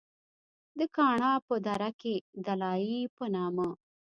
د 0.77 0.79
کاڼا 0.95 1.31
پۀ 1.45 1.55
دره 1.65 1.89
کښې 1.99 2.15
د 2.21 2.25
“دلائي” 2.45 2.99
پۀ 3.15 3.25
نامه 3.35 3.67